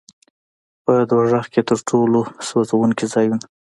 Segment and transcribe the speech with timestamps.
[0.83, 3.45] په دوزخ کې تر ټولو سوځوونکي ځایونه.